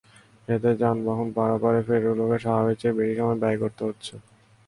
এতে 0.47 0.69
যানবাহন 0.81 1.27
পারাপারে 1.37 1.79
ফেরিগুলোকে 1.87 2.37
স্বাভাবিকের 2.43 2.79
চেয়ে 2.81 2.97
বেশি 2.99 3.13
সময় 3.19 3.39
ব্যয় 3.41 3.57
করতে 3.63 3.81
হচ্ছে। 3.87 4.13